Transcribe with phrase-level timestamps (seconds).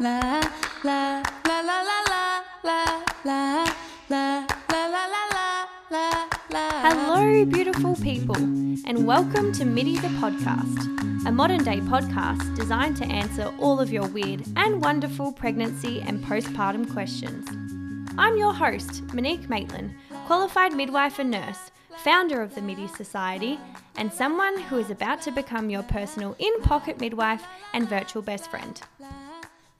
[0.00, 0.40] la
[0.82, 2.84] la la la la la la
[3.22, 3.64] la
[4.08, 6.88] la la la la la la la.
[6.88, 13.04] Hello, beautiful people, and welcome to Middee the podcast, a modern day podcast designed to
[13.04, 17.46] answer all of your weird and wonderful pregnancy and postpartum questions.
[18.16, 19.94] I'm your host, Monique Maitland,
[20.24, 23.60] qualified midwife and nurse, founder of the Middee Society,
[23.98, 27.44] and someone who is about to become your personal in pocket midwife
[27.74, 28.80] and virtual best friend.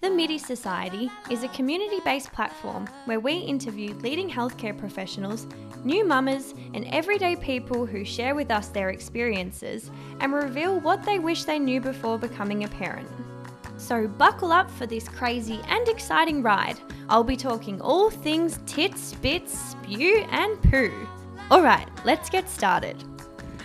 [0.00, 5.46] The Middee Society is a community based platform where we interview leading healthcare professionals,
[5.84, 9.90] new mamas, and everyday people who share with us their experiences
[10.20, 13.10] and reveal what they wish they knew before becoming a parent.
[13.76, 16.78] So, buckle up for this crazy and exciting ride.
[17.10, 20.90] I'll be talking all things tits, bits, spew, and poo.
[21.50, 23.04] Alright, let's get started.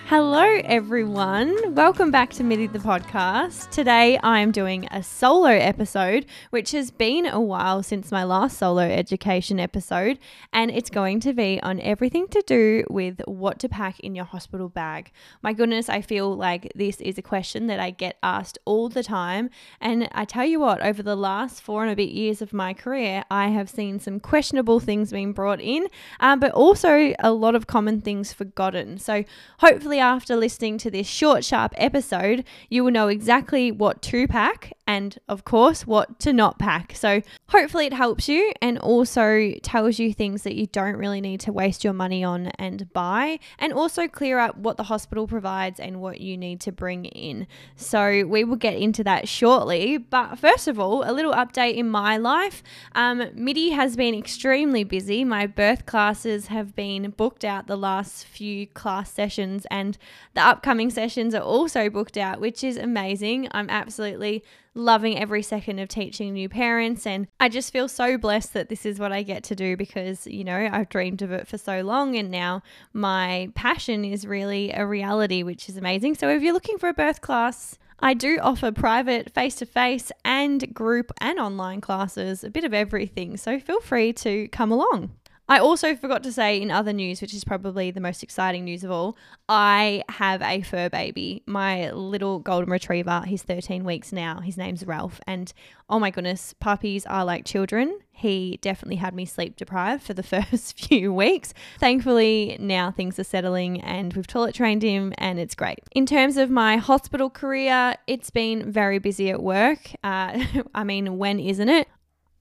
[0.07, 1.73] Hello, everyone.
[1.73, 3.71] Welcome back to Middee the podcast.
[3.71, 8.59] Today I am doing a solo episode, which has been a while since my last
[8.59, 10.19] solo education episode,
[10.53, 14.25] and it's going to be on everything to do with what to pack in your
[14.25, 15.11] hospital bag.
[15.41, 19.01] My goodness, I feel like this is a question that I get asked all the
[19.01, 19.49] time,
[19.81, 22.75] and I tell you what, over the last four and a bit years of my
[22.75, 25.87] career, I have seen some questionable things being brought in,
[26.19, 28.99] um, but also a lot of common things forgotten.
[28.99, 29.23] So,
[29.57, 34.73] hopefully, after listening to this short, sharp episode, you will know exactly what to pack
[34.87, 36.95] and, of course, what to not pack.
[36.95, 41.39] So, hopefully, it helps you and also tells you things that you don't really need
[41.41, 45.79] to waste your money on and buy, and also clear up what the hospital provides
[45.79, 47.47] and what you need to bring in.
[47.75, 49.97] So, we will get into that shortly.
[49.97, 52.61] But first of all, a little update in my life.
[52.93, 55.23] Um, Middee has been extremely busy.
[55.23, 59.97] My birth classes have been booked out the last few class sessions, and
[60.33, 63.47] the upcoming sessions are also booked out, which is amazing.
[63.51, 64.43] I'm absolutely
[64.75, 67.07] loving every second of teaching new parents.
[67.07, 70.27] And I just feel so blessed that this is what I get to do because,
[70.27, 72.15] you know, I've dreamed of it for so long.
[72.15, 72.61] And now
[72.93, 76.15] my passion is really a reality, which is amazing.
[76.15, 80.11] So if you're looking for a birth class, I do offer private, face to face,
[80.25, 83.37] and group and online classes, a bit of everything.
[83.37, 85.11] So feel free to come along.
[85.47, 88.83] I also forgot to say in other news, which is probably the most exciting news
[88.83, 89.15] of all,
[89.47, 91.43] I have a fur baby.
[91.45, 94.39] My little golden retriever, he's 13 weeks now.
[94.39, 95.21] His name's Ralph.
[95.27, 95.53] And
[95.87, 97.99] oh my goodness, puppies are like children.
[98.11, 101.53] He definitely had me sleep deprived for the first few weeks.
[101.79, 105.79] Thankfully, now things are settling and we've toilet trained him and it's great.
[105.91, 109.91] In terms of my hospital career, it's been very busy at work.
[110.03, 111.87] Uh, I mean, when isn't it?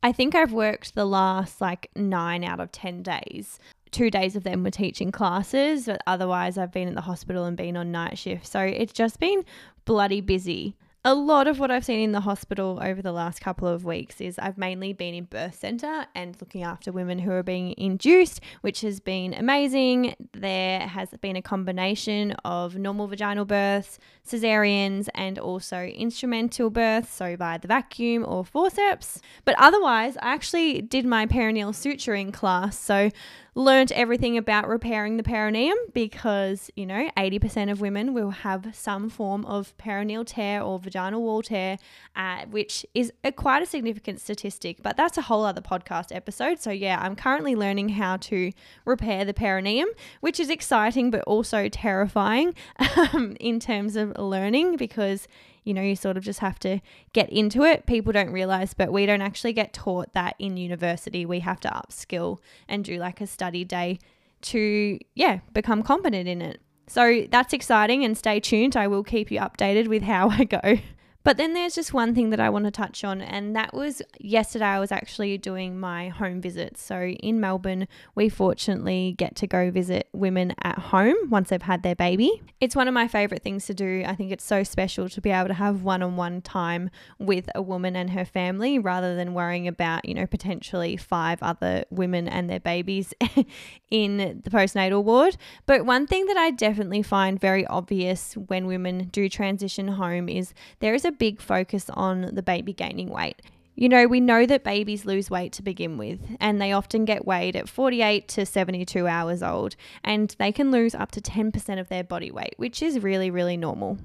[0.04, 3.58] I think I've worked the last like nine out of 10 days.
[3.90, 7.56] Two days of them were teaching classes, but otherwise I've been at the hospital and
[7.56, 8.46] been on night shift.
[8.46, 9.46] So it's just been
[9.86, 10.76] bloody busy
[11.06, 14.22] a lot of what I've seen in the hospital over the last couple of weeks
[14.22, 18.40] is I've mainly been in birth center and looking after women who are being induced,
[18.62, 20.14] which has been amazing.
[20.32, 27.36] There has been a combination of normal vaginal births, cesareans, and also instrumental births, so
[27.36, 29.20] by the vacuum or forceps.
[29.44, 32.78] But otherwise, I actually did my perineal suturing class.
[32.78, 33.10] So
[33.54, 39.08] learned everything about repairing the perineum because, you know, 80% of women will have some
[39.08, 41.78] form of perineal tear or vaginal wall tear,
[42.16, 46.58] uh, which is a, quite a significant statistic, but that's a whole other podcast episode.
[46.58, 48.52] So, yeah, I'm currently learning how to
[48.84, 49.88] repair the perineum,
[50.20, 52.54] which is exciting but also terrifying
[52.96, 55.28] um, in terms of learning because
[55.64, 56.80] you know, you sort of just have to
[57.12, 57.86] get into it.
[57.86, 61.24] People don't realize, but we don't actually get taught that in university.
[61.26, 62.38] We have to upskill
[62.68, 63.98] and do like a study day
[64.42, 66.60] to, yeah, become competent in it.
[66.86, 68.76] So that's exciting and stay tuned.
[68.76, 70.78] I will keep you updated with how I go.
[71.24, 74.02] But then there's just one thing that I want to touch on, and that was
[74.20, 76.82] yesterday I was actually doing my home visits.
[76.82, 81.82] So in Melbourne, we fortunately get to go visit women at home once they've had
[81.82, 82.42] their baby.
[82.60, 84.04] It's one of my favorite things to do.
[84.06, 87.48] I think it's so special to be able to have one on one time with
[87.54, 92.28] a woman and her family rather than worrying about, you know, potentially five other women
[92.28, 93.14] and their babies
[93.90, 95.38] in the postnatal ward.
[95.64, 100.52] But one thing that I definitely find very obvious when women do transition home is
[100.80, 103.40] there is a big focus on the baby gaining weight.
[103.76, 107.26] You know, we know that babies lose weight to begin with, and they often get
[107.26, 109.74] weighed at 48 to 72 hours old,
[110.04, 113.56] and they can lose up to 10% of their body weight, which is really, really
[113.56, 113.98] normal.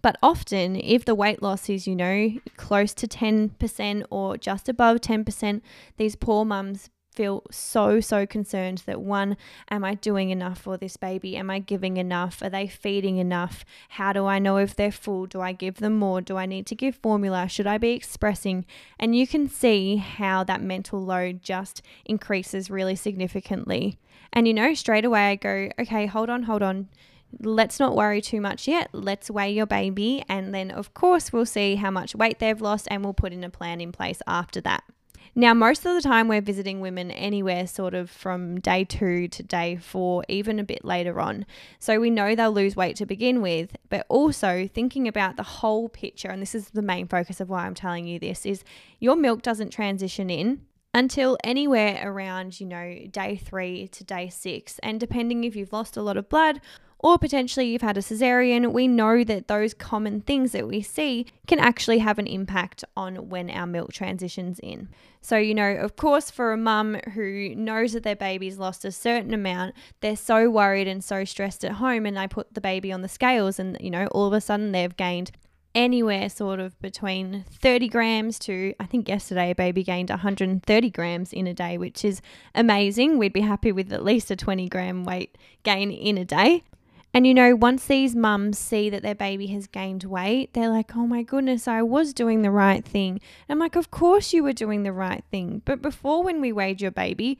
[0.00, 5.00] But often, if the weight loss is, you know, close to 10% or just above
[5.00, 5.60] 10%,
[5.96, 9.36] these poor mums feel so, so concerned that one,
[9.70, 11.36] am I doing enough for this baby?
[11.36, 12.42] Am I giving enough?
[12.42, 13.64] Are they feeding enough?
[13.90, 15.26] How do I know if they're full?
[15.26, 16.20] Do I give them more?
[16.20, 17.48] Do I need to give formula?
[17.48, 18.66] Should I be expressing?
[18.98, 23.98] And you can see how that mental load just increases really significantly.
[24.32, 26.88] And you know, straight away I go, okay, hold on, hold on
[27.40, 28.88] let's not worry too much yet.
[28.92, 32.88] Let's weigh your baby, and then, of course, we'll see how much weight they've lost
[32.90, 34.84] and we'll put in a plan in place after that.
[35.34, 39.42] Now, most of the time, we're visiting women anywhere sort of from day two to
[39.42, 41.46] day four, even a bit later on.
[41.78, 45.88] So we know they'll lose weight to begin with, but also thinking about the whole
[45.88, 48.64] picture, and this is the main focus of why I'm telling you this, is
[48.98, 50.62] your milk doesn't transition in
[50.94, 54.78] until anywhere around, you know, day three to day six.
[54.78, 56.60] And depending if you've lost a lot of blood
[56.98, 61.26] or potentially you've had a cesarean, we know that those common things that we see
[61.46, 64.88] can actually have an impact on when our milk transitions in.
[65.20, 68.92] So, you know, of course, for a mum who knows that their baby's lost a
[68.92, 72.92] certain amount, they're so worried and so stressed at home, and they put the baby
[72.92, 75.32] on the scales, and, you know, all of a sudden they've gained
[75.74, 81.34] anywhere sort of between 30 grams to I think yesterday a baby gained 130 grams
[81.34, 82.22] in a day, which is
[82.54, 83.18] amazing.
[83.18, 86.64] We'd be happy with at least a 20 gram weight gain in a day.
[87.16, 90.94] And you know, once these mums see that their baby has gained weight, they're like,
[90.94, 93.12] oh my goodness, I was doing the right thing.
[93.48, 95.62] And I'm like, of course you were doing the right thing.
[95.64, 97.38] But before, when we weighed your baby,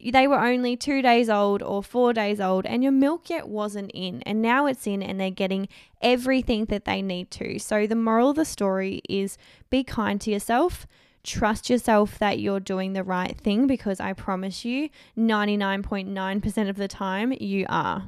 [0.00, 3.90] they were only two days old or four days old, and your milk yet wasn't
[3.92, 4.22] in.
[4.22, 5.66] And now it's in, and they're getting
[6.00, 7.58] everything that they need to.
[7.58, 9.38] So, the moral of the story is
[9.70, 10.86] be kind to yourself.
[11.24, 14.88] Trust yourself that you're doing the right thing because I promise you,
[15.18, 18.04] 99.9% of the time, you are.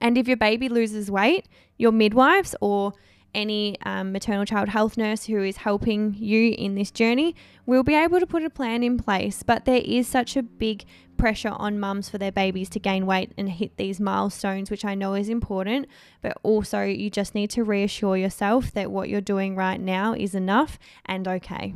[0.00, 1.46] And if your baby loses weight,
[1.76, 2.94] your midwives or
[3.34, 7.34] any um, maternal child health nurse who is helping you in this journey
[7.66, 9.42] will be able to put a plan in place.
[9.42, 10.84] But there is such a big
[11.16, 14.94] pressure on mums for their babies to gain weight and hit these milestones, which I
[14.94, 15.86] know is important.
[16.22, 20.34] But also, you just need to reassure yourself that what you're doing right now is
[20.34, 21.74] enough and okay.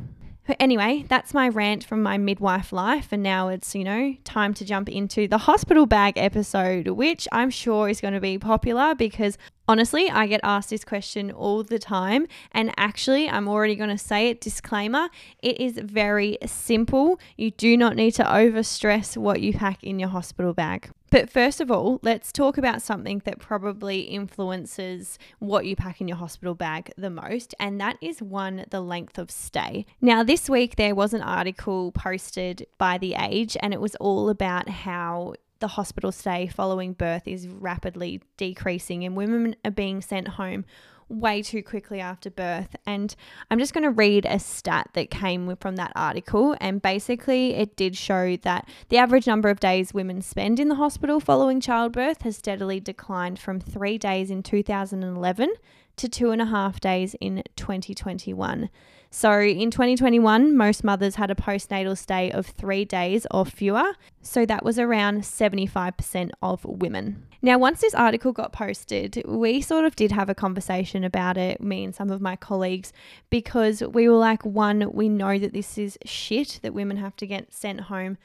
[0.48, 3.08] But anyway, that's my rant from my midwife life.
[3.12, 7.50] And now it's, you know, time to jump into the hospital bag episode, which I'm
[7.50, 9.36] sure is going to be popular because
[9.68, 12.26] honestly, I get asked this question all the time.
[12.52, 15.10] And actually, I'm already going to say it disclaimer
[15.42, 17.20] it is very simple.
[17.36, 20.90] You do not need to overstress what you pack in your hospital bag.
[21.10, 26.08] But first of all, let's talk about something that probably influences what you pack in
[26.08, 29.86] your hospital bag the most, and that is one, the length of stay.
[30.00, 34.28] Now, this week there was an article posted by The Age, and it was all
[34.28, 40.28] about how the hospital stay following birth is rapidly decreasing and women are being sent
[40.28, 40.64] home
[41.08, 42.76] way too quickly after birth.
[42.86, 43.14] And
[43.50, 46.56] I'm just going to read a stat that came from that article.
[46.60, 50.74] And basically, it did show that the average number of days women spend in the
[50.76, 55.52] hospital following childbirth has steadily declined from three days in 2011
[55.98, 58.70] to two and a half days in 2021.
[59.10, 63.94] So in 2021, most mothers had a postnatal stay of three days or fewer.
[64.20, 67.24] So that was around 75% of women.
[67.40, 71.60] Now, once this article got posted, we sort of did have a conversation about it,
[71.60, 72.92] me and some of my colleagues,
[73.30, 77.26] because we were like, one, we know that this is shit, that women have to
[77.26, 78.18] get sent home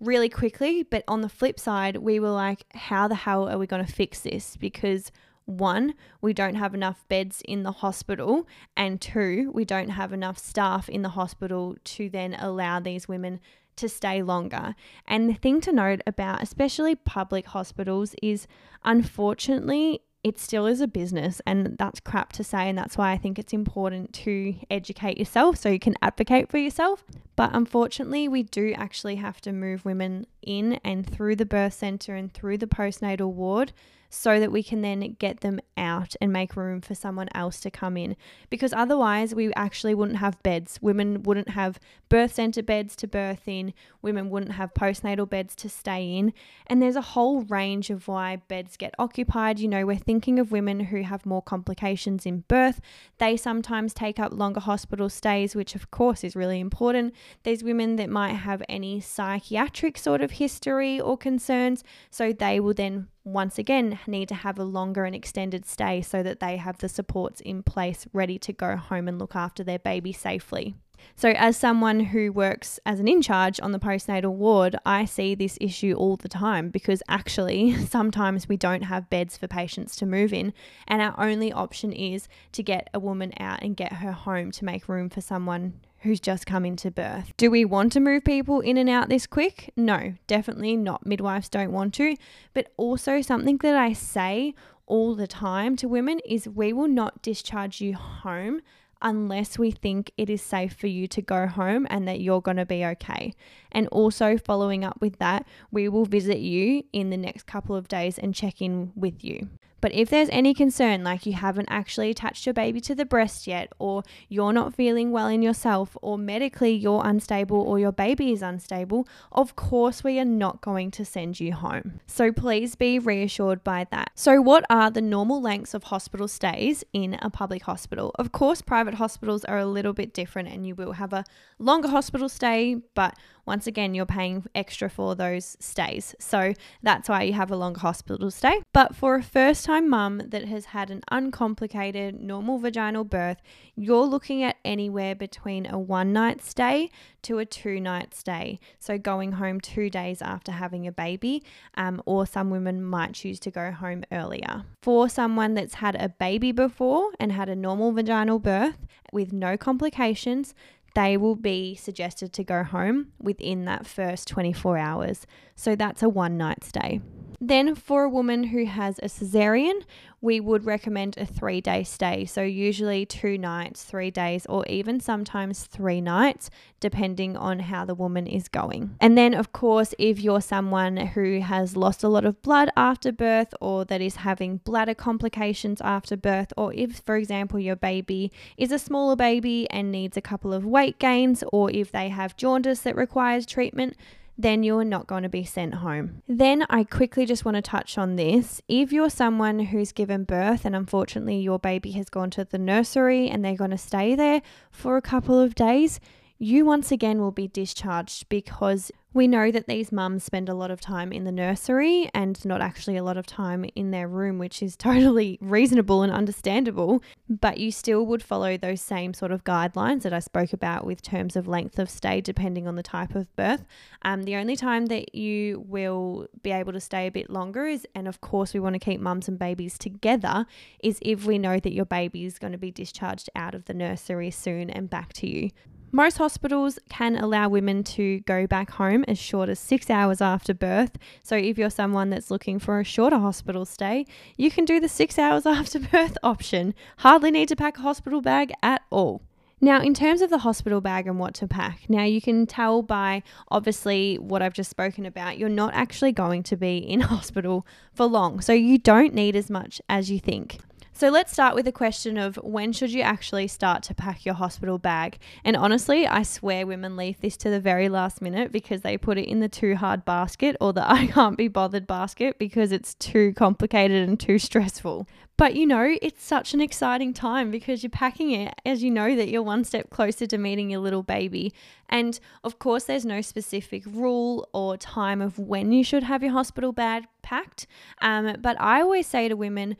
[0.00, 0.82] really quickly.
[0.82, 3.92] But on the flip side, we were like, how the hell are we going to
[3.92, 4.56] fix this?
[4.56, 5.12] Because
[5.46, 8.46] one, we don't have enough beds in the hospital,
[8.76, 13.40] and two, we don't have enough staff in the hospital to then allow these women
[13.76, 14.74] to stay longer.
[15.06, 18.46] And the thing to note about especially public hospitals is
[18.84, 23.16] unfortunately it still is a business and that's crap to say and that's why I
[23.16, 27.04] think it's important to educate yourself so you can advocate for yourself.
[27.36, 32.16] But unfortunately, we do actually have to move women in and through the birth center
[32.16, 33.72] and through the postnatal ward
[34.16, 37.70] so that we can then get them out and make room for someone else to
[37.70, 38.16] come in.
[38.48, 40.78] Because otherwise, we actually wouldn't have beds.
[40.80, 45.68] Women wouldn't have birth center beds to birth in, women wouldn't have postnatal beds to
[45.68, 46.32] stay in.
[46.66, 49.60] And there's a whole range of why beds get occupied.
[49.60, 52.80] You know, we're thinking of women who have more complications in birth.
[53.18, 57.14] They sometimes take up longer hospital stays, which of course is really important.
[57.42, 62.74] There's women that might have any psychiatric sort of history or concerns, so they will
[62.74, 66.78] then once again need to have a longer and extended stay so that they have
[66.78, 70.76] the supports in place ready to go home and look after their baby safely.
[71.14, 75.34] So, as someone who works as an in charge on the postnatal ward, I see
[75.34, 80.06] this issue all the time because actually, sometimes we don't have beds for patients to
[80.06, 80.54] move in,
[80.86, 84.64] and our only option is to get a woman out and get her home to
[84.64, 85.74] make room for someone
[86.06, 87.32] who's just come into birth.
[87.36, 89.72] Do we want to move people in and out this quick?
[89.76, 91.04] No, definitely not.
[91.04, 92.16] Midwives don't want to.
[92.54, 94.54] But also, something that I say
[94.86, 98.62] all the time to women is we will not discharge you home
[99.02, 102.56] unless we think it is safe for you to go home and that you're going
[102.56, 103.34] to be okay.
[103.76, 107.88] And also, following up with that, we will visit you in the next couple of
[107.88, 109.50] days and check in with you.
[109.82, 113.46] But if there's any concern, like you haven't actually attached your baby to the breast
[113.46, 118.32] yet, or you're not feeling well in yourself, or medically you're unstable, or your baby
[118.32, 122.00] is unstable, of course we are not going to send you home.
[122.06, 124.10] So please be reassured by that.
[124.14, 128.12] So, what are the normal lengths of hospital stays in a public hospital?
[128.18, 131.24] Of course, private hospitals are a little bit different, and you will have a
[131.58, 133.14] longer hospital stay, but
[133.46, 136.14] once again, you're paying extra for those stays.
[136.18, 138.60] So that's why you have a longer hospital stay.
[138.72, 143.40] But for a first time mum that has had an uncomplicated normal vaginal birth,
[143.76, 146.90] you're looking at anywhere between a one night stay
[147.22, 148.58] to a two night stay.
[148.78, 151.42] So going home two days after having a baby,
[151.76, 154.64] um, or some women might choose to go home earlier.
[154.82, 159.56] For someone that's had a baby before and had a normal vaginal birth with no
[159.56, 160.54] complications,
[160.96, 165.26] they will be suggested to go home within that first 24 hours.
[165.54, 167.02] So that's a one night stay.
[167.38, 169.82] Then, for a woman who has a cesarean,
[170.20, 172.24] we would recommend a three day stay.
[172.24, 177.94] So, usually two nights, three days, or even sometimes three nights, depending on how the
[177.94, 178.96] woman is going.
[179.00, 183.12] And then, of course, if you're someone who has lost a lot of blood after
[183.12, 188.32] birth, or that is having bladder complications after birth, or if, for example, your baby
[188.56, 192.36] is a smaller baby and needs a couple of weight gains, or if they have
[192.36, 193.96] jaundice that requires treatment,
[194.38, 196.22] then you're not going to be sent home.
[196.28, 198.60] Then I quickly just want to touch on this.
[198.68, 203.28] If you're someone who's given birth and unfortunately your baby has gone to the nursery
[203.28, 206.00] and they're going to stay there for a couple of days,
[206.38, 210.70] you once again will be discharged because we know that these mums spend a lot
[210.70, 214.38] of time in the nursery and not actually a lot of time in their room,
[214.38, 217.02] which is totally reasonable and understandable.
[217.26, 221.00] But you still would follow those same sort of guidelines that I spoke about with
[221.00, 223.64] terms of length of stay, depending on the type of birth.
[224.02, 227.86] Um, the only time that you will be able to stay a bit longer is,
[227.94, 230.44] and of course, we want to keep mums and babies together,
[230.80, 233.74] is if we know that your baby is going to be discharged out of the
[233.74, 235.50] nursery soon and back to you.
[235.92, 240.52] Most hospitals can allow women to go back home as short as six hours after
[240.52, 240.98] birth.
[241.22, 244.04] So, if you're someone that's looking for a shorter hospital stay,
[244.36, 246.74] you can do the six hours after birth option.
[246.98, 249.22] Hardly need to pack a hospital bag at all.
[249.60, 252.82] Now, in terms of the hospital bag and what to pack, now you can tell
[252.82, 257.64] by obviously what I've just spoken about, you're not actually going to be in hospital
[257.94, 258.40] for long.
[258.40, 260.58] So, you don't need as much as you think.
[260.98, 264.34] So let's start with the question of when should you actually start to pack your
[264.34, 265.18] hospital bag?
[265.44, 269.18] And honestly, I swear women leave this to the very last minute because they put
[269.18, 272.94] it in the too hard basket or the I can't be bothered basket because it's
[272.94, 275.06] too complicated and too stressful.
[275.36, 279.14] But you know, it's such an exciting time because you're packing it as you know
[279.16, 281.52] that you're one step closer to meeting your little baby.
[281.90, 286.32] And of course, there's no specific rule or time of when you should have your
[286.32, 287.66] hospital bag packed.
[288.00, 289.76] Um, but I always say to women,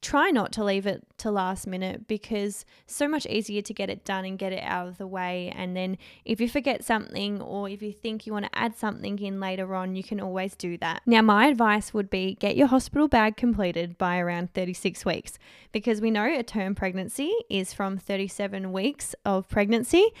[0.00, 4.04] try not to leave it to last minute because so much easier to get it
[4.04, 5.52] done and get it out of the way.
[5.54, 9.18] And then if you forget something or if you think you want to add something
[9.18, 11.02] in later on you can always do that.
[11.04, 15.38] Now my advice would be get your hospital bag completed by around 36 weeks
[15.72, 20.12] because we know a term pregnancy is from 37 weeks of pregnancy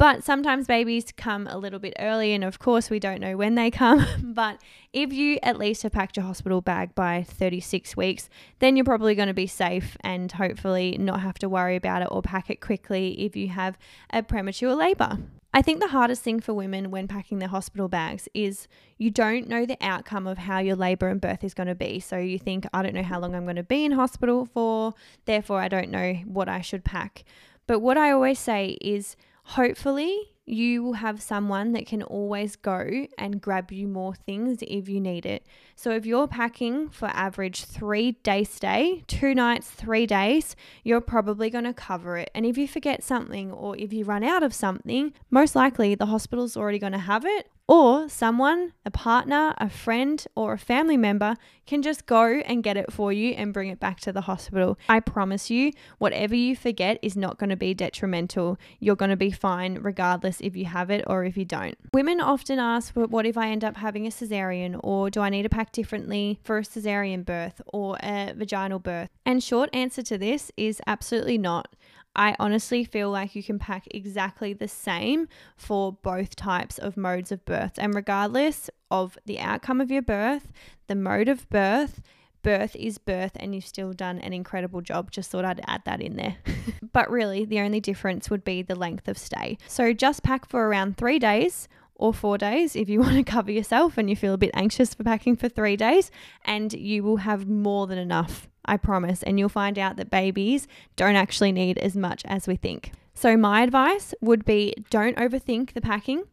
[0.00, 3.54] but sometimes babies come a little bit early, and of course, we don't know when
[3.54, 4.06] they come.
[4.22, 4.58] but
[4.94, 8.30] if you at least have packed your hospital bag by 36 weeks,
[8.60, 12.08] then you're probably going to be safe and hopefully not have to worry about it
[12.10, 13.76] or pack it quickly if you have
[14.08, 15.18] a premature labor.
[15.52, 19.48] I think the hardest thing for women when packing their hospital bags is you don't
[19.48, 22.00] know the outcome of how your labor and birth is going to be.
[22.00, 24.94] So you think, I don't know how long I'm going to be in hospital for,
[25.26, 27.22] therefore, I don't know what I should pack.
[27.66, 29.14] But what I always say is,
[29.50, 34.88] hopefully you will have someone that can always go and grab you more things if
[34.88, 35.44] you need it.
[35.74, 40.54] So if you're packing for average 3 day stay, 2 nights, 3 days,
[40.84, 42.30] you're probably going to cover it.
[42.34, 46.06] And if you forget something or if you run out of something, most likely the
[46.06, 50.96] hospital's already going to have it or someone, a partner, a friend, or a family
[50.96, 51.36] member
[51.68, 54.76] can just go and get it for you and bring it back to the hospital.
[54.88, 58.58] I promise you, whatever you forget is not going to be detrimental.
[58.80, 61.78] You're going to be fine regardless if you have it or if you don't.
[61.94, 64.80] Women often ask, well, what if I end up having a cesarean?
[64.82, 69.10] Or do I need to pack differently for a cesarean birth or a vaginal birth?
[69.24, 71.76] And short answer to this is absolutely not.
[72.14, 77.30] I honestly feel like you can pack exactly the same for both types of modes
[77.30, 77.72] of birth.
[77.78, 80.52] And regardless of the outcome of your birth,
[80.88, 82.00] the mode of birth,
[82.42, 85.10] birth is birth and you've still done an incredible job.
[85.10, 86.36] Just thought I'd add that in there.
[86.92, 89.58] but really, the only difference would be the length of stay.
[89.68, 93.52] So just pack for around three days or four days if you want to cover
[93.52, 96.10] yourself and you feel a bit anxious for packing for three days,
[96.44, 98.49] and you will have more than enough.
[98.64, 99.22] I promise.
[99.22, 102.92] And you'll find out that babies don't actually need as much as we think.
[103.14, 106.24] So, my advice would be don't overthink the packing.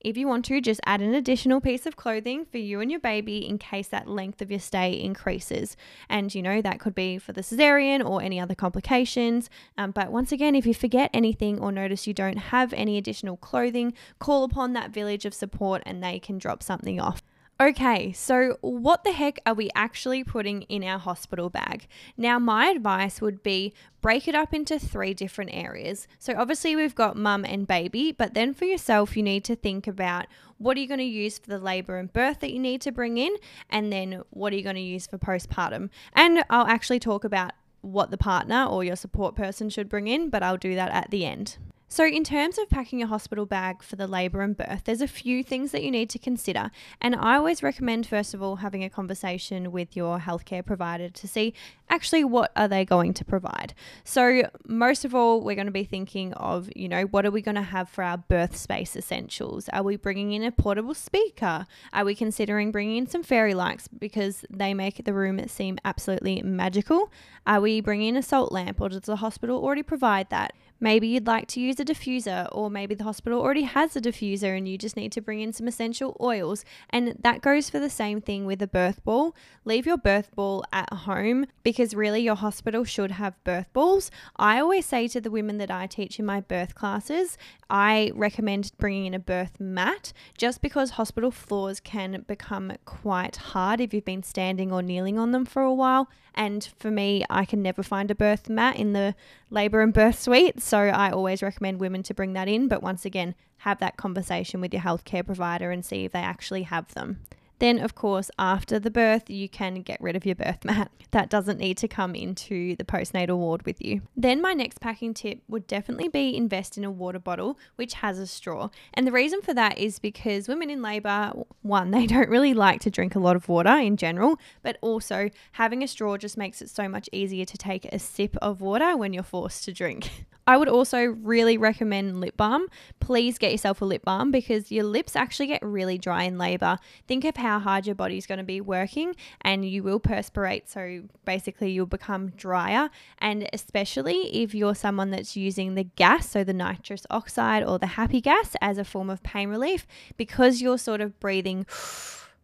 [0.00, 3.00] If you want to, just add an additional piece of clothing for you and your
[3.00, 5.76] baby in case that length of your stay increases.
[6.08, 9.50] And you know, that could be for the cesarean or any other complications.
[9.76, 13.36] Um, but once again, if you forget anything or notice you don't have any additional
[13.36, 17.22] clothing, call upon that village of support and they can drop something off.
[17.58, 21.86] Okay, so what the heck are we actually putting in our hospital bag?
[22.14, 23.72] Now, my advice would be
[24.02, 26.06] break it up into three different areas.
[26.18, 29.86] So, obviously, we've got mum and baby, but then for yourself, you need to think
[29.86, 30.26] about
[30.58, 32.92] what are you going to use for the labor and birth that you need to
[32.92, 33.34] bring in,
[33.70, 35.88] and then what are you going to use for postpartum.
[36.12, 40.28] And I'll actually talk about what the partner or your support person should bring in,
[40.28, 41.56] but I'll do that at the end.
[41.88, 45.06] So, in terms of packing your hospital bag for the labour and birth, there's a
[45.06, 46.72] few things that you need to consider.
[47.00, 51.28] And I always recommend, first of all, having a conversation with your healthcare provider to
[51.28, 51.54] see
[51.88, 53.72] actually what are they going to provide.
[54.02, 57.40] So, most of all, we're going to be thinking of, you know, what are we
[57.40, 59.68] going to have for our birth space essentials?
[59.68, 61.66] Are we bringing in a portable speaker?
[61.92, 66.42] Are we considering bringing in some fairy lights because they make the room seem absolutely
[66.42, 67.12] magical?
[67.46, 70.52] Are we bringing a salt lamp or does the hospital already provide that?
[70.78, 74.56] Maybe you'd like to use a diffuser, or maybe the hospital already has a diffuser
[74.56, 76.66] and you just need to bring in some essential oils.
[76.90, 79.34] And that goes for the same thing with a birth ball.
[79.64, 84.10] Leave your birth ball at home because really your hospital should have birth balls.
[84.36, 87.38] I always say to the women that I teach in my birth classes,
[87.70, 93.80] I recommend bringing in a birth mat just because hospital floors can become quite hard
[93.80, 96.10] if you've been standing or kneeling on them for a while.
[96.34, 99.14] And for me, I can never find a birth mat in the
[99.50, 100.60] labour and birth suite.
[100.62, 102.66] So I always recommend women to bring that in.
[102.66, 106.62] But once again, have that conversation with your healthcare provider and see if they actually
[106.62, 107.20] have them.
[107.58, 110.90] Then, of course, after the birth, you can get rid of your birth mat.
[111.12, 114.02] That doesn't need to come into the postnatal ward with you.
[114.16, 118.18] Then, my next packing tip would definitely be invest in a water bottle which has
[118.18, 118.68] a straw.
[118.92, 122.80] And the reason for that is because women in labour, one, they don't really like
[122.80, 126.60] to drink a lot of water in general, but also having a straw just makes
[126.60, 130.26] it so much easier to take a sip of water when you're forced to drink.
[130.46, 132.68] I would also really recommend lip balm.
[133.00, 136.78] Please get yourself a lip balm because your lips actually get really dry in labor.
[137.08, 140.68] Think of how hard your body's going to be working and you will perspirate.
[140.68, 142.90] So basically, you'll become drier.
[143.18, 147.86] And especially if you're someone that's using the gas, so the nitrous oxide or the
[147.86, 151.66] happy gas as a form of pain relief, because you're sort of breathing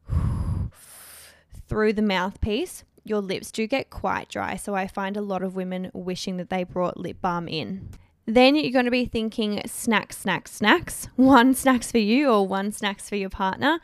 [1.68, 4.56] through the mouthpiece your lips do get quite dry.
[4.56, 7.88] So I find a lot of women wishing that they brought lip balm in.
[8.26, 11.08] Then you're going to be thinking snacks, snacks, snacks.
[11.16, 13.80] One snacks for you or one snacks for your partner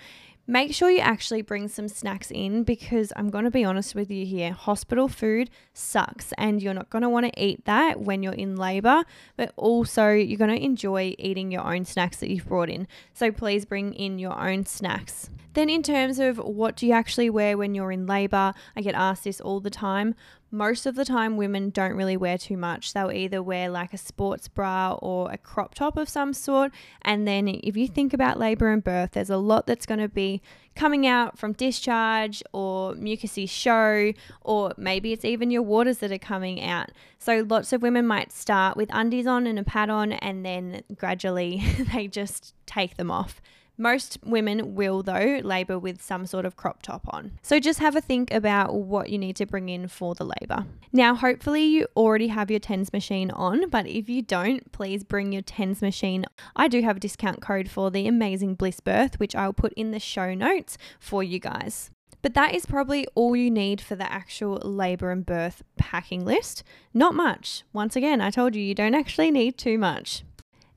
[0.48, 4.10] make sure you actually bring some snacks in because I'm going to be honest with
[4.10, 4.50] you here.
[4.52, 8.56] Hospital food sucks and you're not going to want to eat that when you're in
[8.56, 9.04] labor,
[9.36, 12.88] but also you're going to enjoy eating your own snacks that you've brought in.
[13.12, 15.28] So please bring in your own snacks.
[15.58, 18.94] Then, in terms of what do you actually wear when you're in labor, I get
[18.94, 20.14] asked this all the time
[20.50, 22.92] most of the time women don't really wear too much.
[22.92, 26.72] They'll either wear like a sports bra or a crop top of some sort.
[27.02, 30.08] And then if you think about labor and birth, there's a lot that's going to
[30.08, 30.40] be
[30.74, 36.18] coming out from discharge or mucousy show, or maybe it's even your waters that are
[36.18, 36.90] coming out.
[37.18, 40.82] So lots of women might start with undies on and a pad on, and then
[40.96, 43.40] gradually they just take them off.
[43.78, 47.38] Most women will, though, labour with some sort of crop top on.
[47.42, 50.66] So just have a think about what you need to bring in for the labour.
[50.92, 55.32] Now, hopefully, you already have your TENS machine on, but if you don't, please bring
[55.32, 56.24] your TENS machine.
[56.56, 59.92] I do have a discount code for the amazing Bliss Birth, which I'll put in
[59.92, 61.90] the show notes for you guys.
[62.20, 66.64] But that is probably all you need for the actual labour and birth packing list.
[66.92, 67.62] Not much.
[67.72, 70.24] Once again, I told you you don't actually need too much.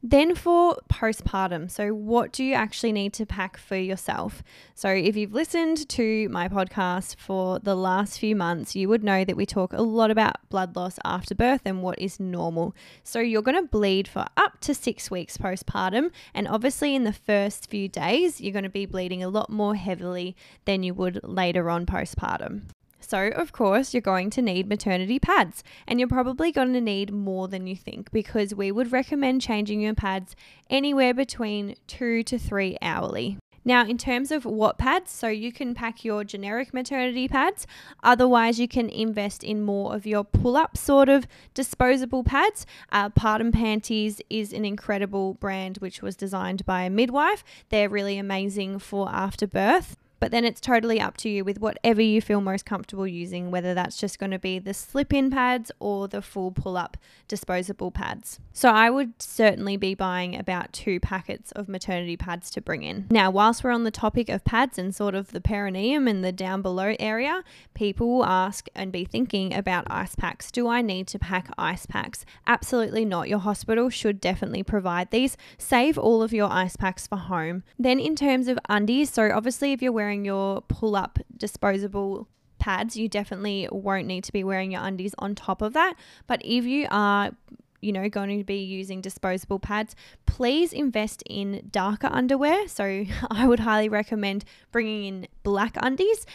[0.03, 4.41] Then for postpartum, so what do you actually need to pack for yourself?
[4.73, 9.23] So if you've listened to my podcast for the last few months, you would know
[9.23, 12.75] that we talk a lot about blood loss after birth and what is normal.
[13.03, 17.13] So you're going to bleed for up to 6 weeks postpartum, and obviously in the
[17.13, 20.35] first few days, you're going to be bleeding a lot more heavily
[20.65, 22.63] than you would later on postpartum.
[23.01, 27.11] So, of course, you're going to need maternity pads, and you're probably going to need
[27.11, 30.35] more than you think because we would recommend changing your pads
[30.69, 33.37] anywhere between two to three hourly.
[33.63, 37.67] Now, in terms of what pads, so you can pack your generic maternity pads.
[38.01, 42.65] Otherwise, you can invest in more of your pull up sort of disposable pads.
[42.91, 47.43] Uh, Partum Panties is an incredible brand which was designed by a midwife.
[47.69, 49.95] They're really amazing for after birth.
[50.21, 53.73] But then it's totally up to you with whatever you feel most comfortable using, whether
[53.73, 56.95] that's just going to be the slip in pads or the full pull up
[57.27, 58.39] disposable pads.
[58.53, 63.07] So I would certainly be buying about two packets of maternity pads to bring in.
[63.09, 66.31] Now, whilst we're on the topic of pads and sort of the perineum and the
[66.31, 70.51] down below area, people will ask and be thinking about ice packs.
[70.51, 72.25] Do I need to pack ice packs?
[72.45, 73.27] Absolutely not.
[73.27, 75.35] Your hospital should definitely provide these.
[75.57, 77.63] Save all of your ice packs for home.
[77.79, 82.27] Then, in terms of undies, so obviously, if you're wearing wearing your pull up disposable
[82.59, 85.95] pads, you definitely won't need to be wearing your undies on top of that.
[86.27, 87.31] But if you are
[87.79, 89.95] you know, going to be using disposable pads,
[90.27, 92.67] please invest in darker underwear.
[92.67, 96.27] So, I would highly recommend bringing in black undies.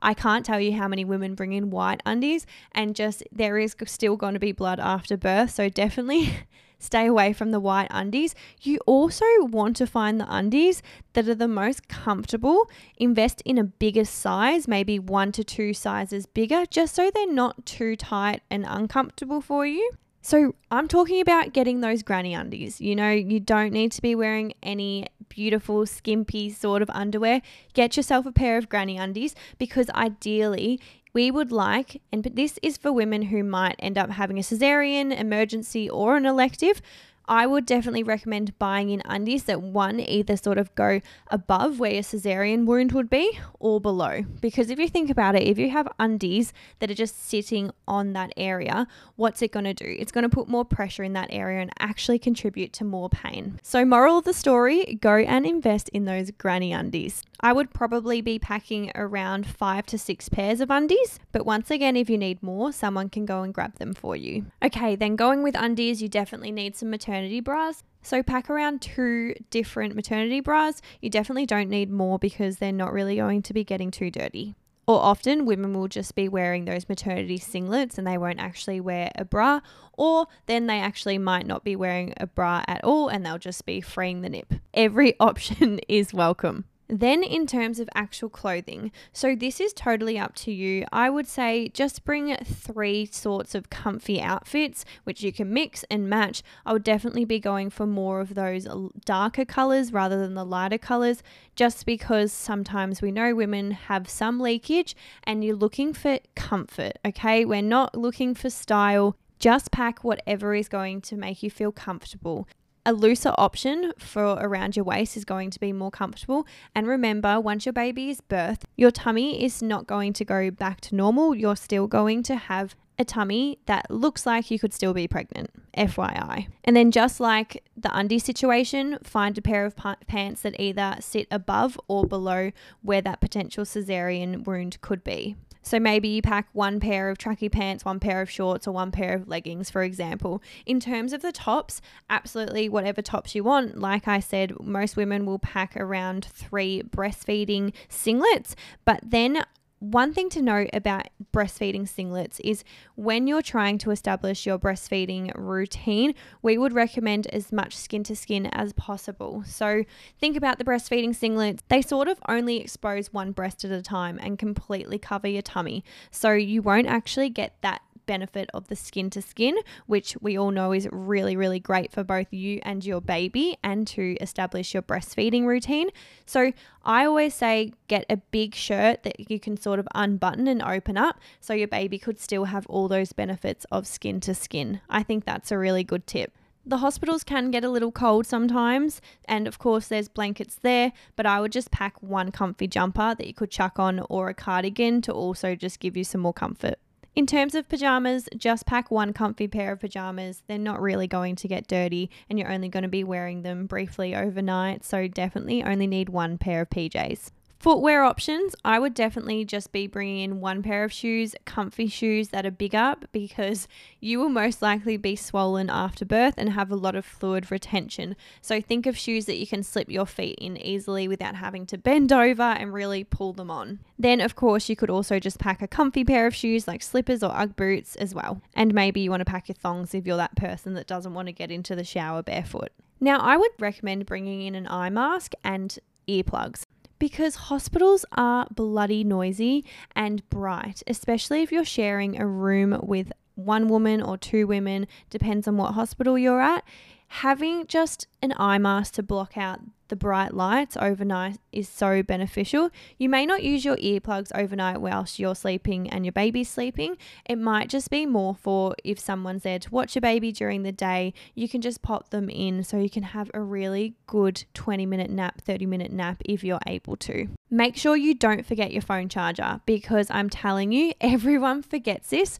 [0.00, 3.76] I can't tell you how many women bring in white undies, and just there is
[3.84, 5.50] still going to be blood after birth.
[5.50, 6.32] So, definitely
[6.78, 8.34] stay away from the white undies.
[8.60, 10.82] You also want to find the undies
[11.14, 12.70] that are the most comfortable.
[12.96, 17.66] Invest in a bigger size, maybe one to two sizes bigger, just so they're not
[17.66, 19.90] too tight and uncomfortable for you.
[20.22, 22.80] So, I'm talking about getting those granny undies.
[22.80, 27.42] You know, you don't need to be wearing any beautiful, skimpy sort of underwear.
[27.74, 30.80] Get yourself a pair of granny undies because ideally,
[31.16, 35.18] we would like, and this is for women who might end up having a cesarean,
[35.18, 36.82] emergency, or an elective.
[37.28, 41.94] I would definitely recommend buying in undies that one either sort of go above where
[41.94, 44.22] your cesarean wound would be or below.
[44.40, 48.12] Because if you think about it, if you have undies that are just sitting on
[48.12, 48.86] that area,
[49.16, 49.96] what's it going to do?
[49.98, 53.58] It's going to put more pressure in that area and actually contribute to more pain.
[53.62, 57.24] So, moral of the story go and invest in those granny undies.
[57.40, 61.96] I would probably be packing around five to six pairs of undies, but once again,
[61.96, 64.46] if you need more, someone can go and grab them for you.
[64.62, 67.82] Okay, then going with undies, you definitely need some maternity bras.
[68.02, 70.80] So pack around two different maternity bras.
[71.00, 74.54] You definitely don't need more because they're not really going to be getting too dirty.
[74.86, 79.10] Or often women will just be wearing those maternity singlets and they won't actually wear
[79.16, 79.60] a bra,
[79.94, 83.66] or then they actually might not be wearing a bra at all and they'll just
[83.66, 84.54] be freeing the nip.
[84.72, 86.66] Every option is welcome.
[86.88, 90.86] Then, in terms of actual clothing, so this is totally up to you.
[90.92, 96.08] I would say just bring three sorts of comfy outfits, which you can mix and
[96.08, 96.44] match.
[96.64, 98.68] I would definitely be going for more of those
[99.04, 101.24] darker colors rather than the lighter colors,
[101.56, 104.94] just because sometimes we know women have some leakage
[105.24, 107.44] and you're looking for comfort, okay?
[107.44, 109.16] We're not looking for style.
[109.38, 112.46] Just pack whatever is going to make you feel comfortable.
[112.88, 116.46] A looser option for around your waist is going to be more comfortable.
[116.72, 120.80] And remember, once your baby is birthed, your tummy is not going to go back
[120.82, 121.34] to normal.
[121.34, 125.50] You're still going to have a tummy that looks like you could still be pregnant,
[125.76, 126.46] FYI.
[126.62, 129.74] And then, just like the undie situation, find a pair of
[130.06, 135.34] pants that either sit above or below where that potential cesarean wound could be.
[135.66, 138.92] So maybe you pack one pair of tracky pants, one pair of shorts, or one
[138.92, 140.40] pair of leggings, for example.
[140.64, 143.76] In terms of the tops, absolutely whatever tops you want.
[143.76, 149.42] Like I said, most women will pack around three breastfeeding singlets, but then
[149.78, 155.30] one thing to note about breastfeeding singlets is when you're trying to establish your breastfeeding
[155.34, 159.44] routine, we would recommend as much skin to skin as possible.
[159.46, 159.84] So,
[160.18, 164.18] think about the breastfeeding singlets, they sort of only expose one breast at a time
[164.22, 165.84] and completely cover your tummy.
[166.10, 170.50] So, you won't actually get that benefit of the skin to skin, which we all
[170.50, 174.82] know is really, really great for both you and your baby and to establish your
[174.82, 175.90] breastfeeding routine.
[176.24, 176.52] So
[176.84, 180.96] I always say get a big shirt that you can sort of unbutton and open
[180.96, 184.80] up so your baby could still have all those benefits of skin to skin.
[184.88, 186.32] I think that's a really good tip.
[186.68, 191.24] The hospitals can get a little cold sometimes, and of course, there's blankets there, but
[191.24, 195.00] I would just pack one comfy jumper that you could chuck on or a cardigan
[195.02, 196.80] to also just give you some more comfort.
[197.16, 200.42] In terms of pajamas, just pack one comfy pair of pajamas.
[200.46, 203.64] They're not really going to get dirty and you're only going to be wearing them
[203.64, 207.30] briefly overnight, so definitely only need one pair of PJs.
[207.58, 212.28] Footwear options, I would definitely just be bringing in one pair of shoes, comfy shoes
[212.28, 213.66] that are bigger because
[213.98, 218.14] you will most likely be swollen after birth and have a lot of fluid retention.
[218.42, 221.78] So think of shoes that you can slip your feet in easily without having to
[221.78, 223.80] bend over and really pull them on.
[223.98, 227.22] Then, of course, you could also just pack a comfy pair of shoes like slippers
[227.22, 228.42] or Ugg boots as well.
[228.54, 231.28] And maybe you want to pack your thongs if you're that person that doesn't want
[231.28, 232.70] to get into the shower barefoot.
[233.00, 236.64] Now, I would recommend bringing in an eye mask and earplugs
[236.98, 243.68] because hospitals are bloody noisy and bright, especially if you're sharing a room with one
[243.68, 246.64] woman or two women, depends on what hospital you're at.
[247.08, 252.70] Having just an eye mask to block out the bright lights overnight is so beneficial.
[252.98, 256.96] You may not use your earplugs overnight whilst you're sleeping and your baby's sleeping.
[257.24, 260.72] It might just be more for if someone's there to watch your baby during the
[260.72, 264.86] day, you can just pop them in so you can have a really good 20
[264.86, 267.28] minute nap, 30 minute nap if you're able to.
[267.50, 272.38] Make sure you don't forget your phone charger because I'm telling you, everyone forgets this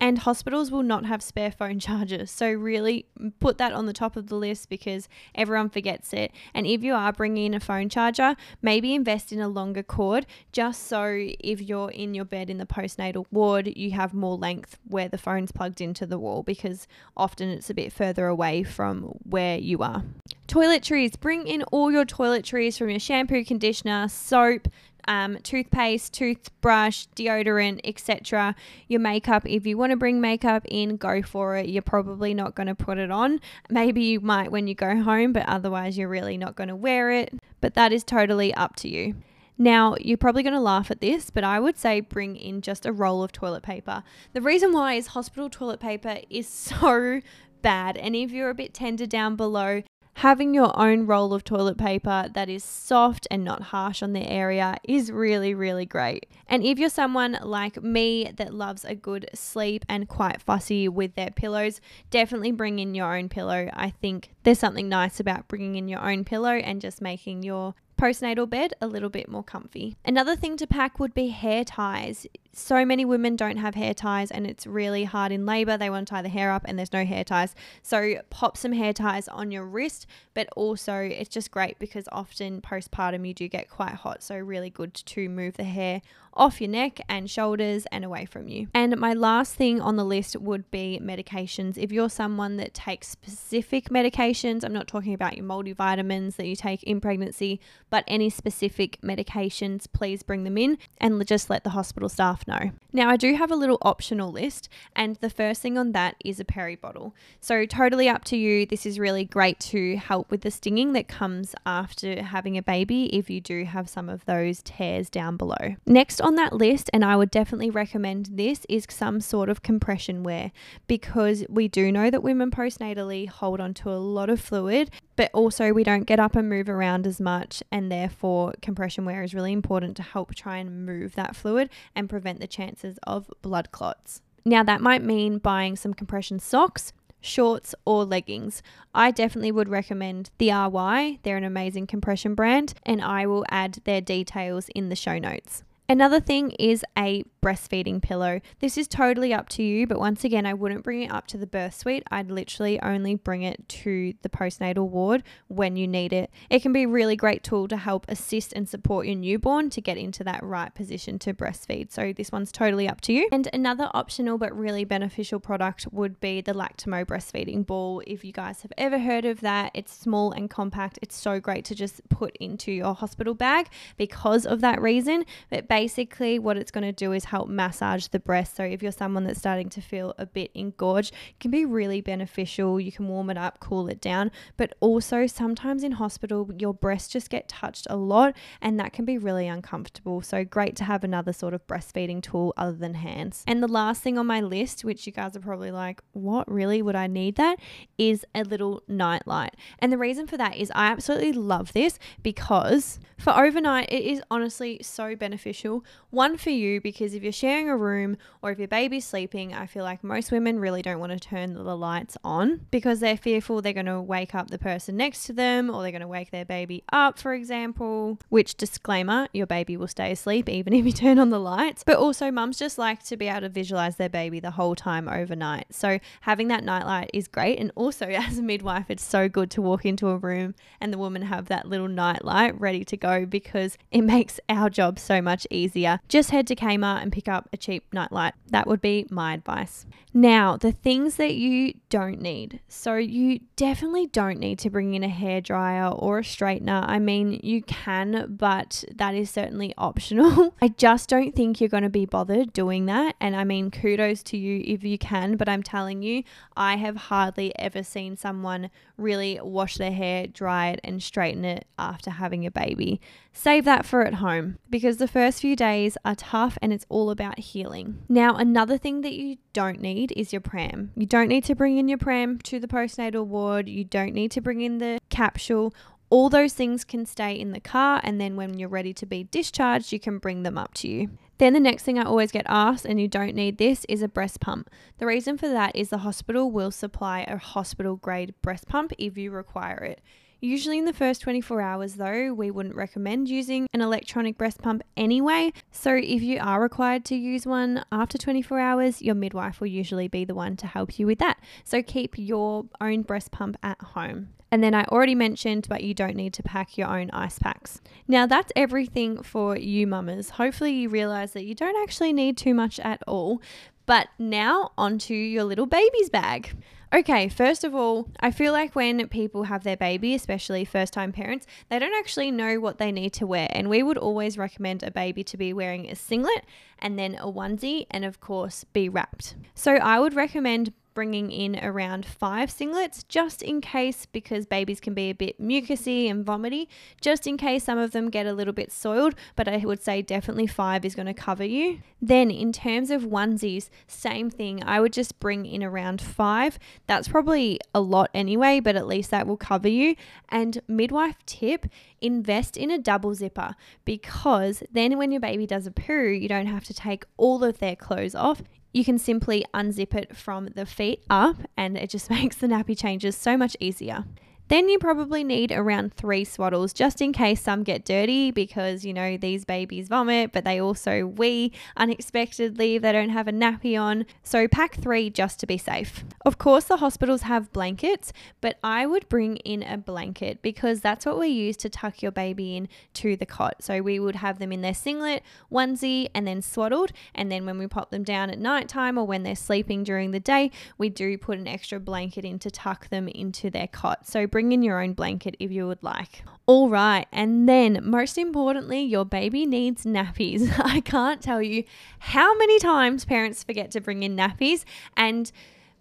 [0.00, 2.30] and hospitals will not have spare phone chargers.
[2.30, 3.06] So, really
[3.40, 6.32] put that on the top of the list because everyone forgets it.
[6.54, 10.26] And if you are bringing in a phone charger, maybe invest in a longer cord
[10.52, 11.04] just so
[11.40, 15.18] if you're in your bed in the postnatal ward, you have more length where the
[15.18, 19.78] phone's plugged into the wall because often it's a bit further away from where you
[19.78, 20.04] are.
[20.48, 24.68] Toiletries, bring in all your toiletries from your shampoo, conditioner, soap,
[25.08, 28.54] um, toothpaste, toothbrush, deodorant, etc.
[28.88, 31.68] Your makeup, if you want to bring makeup in, go for it.
[31.68, 33.40] You're probably not going to put it on.
[33.70, 37.10] Maybe you might when you go home, but otherwise, you're really not going to wear
[37.10, 37.34] it.
[37.60, 39.14] But that is totally up to you.
[39.58, 42.84] Now, you're probably going to laugh at this, but I would say bring in just
[42.84, 44.02] a roll of toilet paper.
[44.34, 47.20] The reason why is hospital toilet paper is so
[47.62, 47.96] bad.
[47.96, 49.82] And if you're a bit tender down below,
[50.16, 54.26] having your own roll of toilet paper that is soft and not harsh on the
[54.26, 56.24] area is really, really great.
[56.46, 61.14] And if you're someone like me that loves a good sleep and quite fussy with
[61.16, 63.68] their pillows, definitely bring in your own pillow.
[63.74, 67.74] I think there's something nice about bringing in your own pillow and just making your
[67.98, 69.96] postnatal bed a little bit more comfy.
[70.02, 72.26] Another thing to pack would be hair ties.
[72.58, 75.76] So many women don't have hair ties and it's really hard in labor.
[75.76, 77.54] They want to tie the hair up and there's no hair ties.
[77.82, 82.62] So pop some hair ties on your wrist, but also it's just great because often
[82.62, 84.22] postpartum you do get quite hot.
[84.22, 86.00] So really good to move the hair
[86.36, 88.68] off your neck and shoulders and away from you.
[88.74, 91.78] And my last thing on the list would be medications.
[91.78, 96.54] If you're someone that takes specific medications, I'm not talking about your multivitamins that you
[96.54, 101.70] take in pregnancy, but any specific medications, please bring them in and just let the
[101.70, 102.70] hospital staff know.
[102.96, 106.40] Now, I do have a little optional list, and the first thing on that is
[106.40, 107.14] a peri bottle.
[107.42, 108.64] So, totally up to you.
[108.64, 113.14] This is really great to help with the stinging that comes after having a baby
[113.14, 115.76] if you do have some of those tears down below.
[115.84, 120.22] Next on that list, and I would definitely recommend this, is some sort of compression
[120.22, 120.50] wear
[120.86, 125.30] because we do know that women postnatally hold on to a lot of fluid, but
[125.34, 129.34] also we don't get up and move around as much, and therefore, compression wear is
[129.34, 133.72] really important to help try and move that fluid and prevent the chances of blood
[133.72, 134.22] clots.
[134.44, 138.62] Now, that might mean buying some compression socks, shorts, or leggings.
[138.94, 141.18] I definitely would recommend the RY.
[141.22, 145.64] They're an amazing compression brand, and I will add their details in the show notes.
[145.88, 148.40] Another thing is a breastfeeding pillow.
[148.58, 151.38] This is totally up to you, but once again, I wouldn't bring it up to
[151.38, 152.02] the birth suite.
[152.10, 156.30] I'd literally only bring it to the postnatal ward when you need it.
[156.50, 159.80] It can be a really great tool to help assist and support your newborn to
[159.80, 161.92] get into that right position to breastfeed.
[161.92, 163.28] So this one's totally up to you.
[163.30, 168.02] And another optional but really beneficial product would be the Lactamo breastfeeding ball.
[168.08, 170.98] If you guys have ever heard of that, it's small and compact.
[171.00, 175.24] It's so great to just put into your hospital bag because of that reason.
[175.48, 178.56] But basically what it's going to do is help massage the breast.
[178.56, 182.00] So if you're someone that's starting to feel a bit engorged, it can be really
[182.00, 182.80] beneficial.
[182.80, 187.12] You can warm it up, cool it down, but also sometimes in hospital your breasts
[187.12, 190.22] just get touched a lot and that can be really uncomfortable.
[190.22, 193.44] So great to have another sort of breastfeeding tool other than hands.
[193.46, 196.80] And the last thing on my list, which you guys are probably like, what really
[196.80, 197.58] would I need that,
[197.98, 199.54] is a little night light.
[199.80, 204.22] And the reason for that is I absolutely love this because for overnight it is
[204.30, 205.65] honestly so beneficial
[206.10, 209.66] one for you because if you're sharing a room or if your baby's sleeping, I
[209.66, 213.60] feel like most women really don't want to turn the lights on because they're fearful
[213.60, 216.30] they're going to wake up the person next to them or they're going to wake
[216.30, 218.18] their baby up, for example.
[218.28, 221.82] Which, disclaimer, your baby will stay asleep even if you turn on the lights.
[221.84, 225.08] But also, mums just like to be able to visualize their baby the whole time
[225.08, 225.66] overnight.
[225.74, 227.58] So, having that nightlight is great.
[227.58, 230.98] And also, as a midwife, it's so good to walk into a room and the
[230.98, 235.46] woman have that little nightlight ready to go because it makes our job so much
[235.56, 236.00] easier.
[236.08, 238.34] Just head to Kmart and pick up a cheap nightlight.
[238.48, 239.86] That would be my advice.
[240.16, 242.60] Now, the things that you don't need.
[242.68, 246.88] So, you definitely don't need to bring in a hair dryer or a straightener.
[246.88, 250.54] I mean, you can, but that is certainly optional.
[250.62, 253.14] I just don't think you're going to be bothered doing that.
[253.20, 256.22] And I mean, kudos to you if you can, but I'm telling you,
[256.56, 261.66] I have hardly ever seen someone really wash their hair, dry it, and straighten it
[261.78, 263.02] after having a baby.
[263.34, 267.10] Save that for at home because the first few days are tough and it's all
[267.10, 268.02] about healing.
[268.08, 270.92] Now, another thing that you don't need is your pram.
[270.96, 274.30] You don't need to bring in your pram to the postnatal ward, you don't need
[274.32, 275.72] to bring in the capsule.
[276.10, 279.24] All those things can stay in the car, and then when you're ready to be
[279.24, 281.08] discharged, you can bring them up to you.
[281.38, 284.08] Then the next thing I always get asked, and you don't need this, is a
[284.08, 284.68] breast pump.
[284.98, 289.16] The reason for that is the hospital will supply a hospital grade breast pump if
[289.16, 290.02] you require it.
[290.40, 294.82] Usually, in the first 24 hours, though, we wouldn't recommend using an electronic breast pump
[294.96, 295.52] anyway.
[295.70, 300.08] So, if you are required to use one after 24 hours, your midwife will usually
[300.08, 301.38] be the one to help you with that.
[301.64, 304.28] So, keep your own breast pump at home.
[304.50, 307.80] And then I already mentioned, but you don't need to pack your own ice packs.
[308.06, 310.30] Now, that's everything for you mamas.
[310.30, 313.40] Hopefully, you realize that you don't actually need too much at all.
[313.86, 316.56] But now, onto your little baby's bag.
[316.92, 321.12] Okay, first of all, I feel like when people have their baby, especially first time
[321.12, 323.48] parents, they don't actually know what they need to wear.
[323.50, 326.44] And we would always recommend a baby to be wearing a singlet
[326.78, 329.34] and then a onesie, and of course, be wrapped.
[329.54, 334.94] So I would recommend bringing in around five singlets just in case, because babies can
[334.94, 336.70] be a bit mucusy and vomity,
[337.02, 339.14] just in case some of them get a little bit soiled.
[339.36, 341.80] But I would say definitely five is going to cover you.
[342.00, 344.64] Then, in terms of onesies, same thing.
[344.64, 346.58] I would just bring in around five.
[346.86, 349.96] That's probably a lot anyway, but at least that will cover you.
[350.30, 351.66] And midwife tip
[352.00, 353.54] invest in a double zipper
[353.84, 357.58] because then when your baby does a poo, you don't have to take all of
[357.58, 358.42] their clothes off
[358.76, 362.78] you can simply unzip it from the feet up and it just makes the nappy
[362.78, 364.04] changes so much easier.
[364.48, 368.94] Then you probably need around three swaddles just in case some get dirty because you
[368.94, 373.80] know these babies vomit, but they also wee unexpectedly if they don't have a nappy
[373.80, 374.06] on.
[374.22, 376.04] So pack three just to be safe.
[376.24, 381.04] Of course, the hospitals have blankets, but I would bring in a blanket because that's
[381.04, 383.64] what we use to tuck your baby in to the cot.
[383.64, 386.92] So we would have them in their singlet, onesie, and then swaddled.
[387.16, 390.12] And then when we pop them down at night time or when they're sleeping during
[390.12, 394.06] the day, we do put an extra blanket in to tuck them into their cot.
[394.06, 396.22] So bring in your own blanket if you would like.
[396.44, 400.52] All right, and then most importantly, your baby needs nappies.
[400.62, 401.64] I can't tell you
[402.00, 405.32] how many times parents forget to bring in nappies and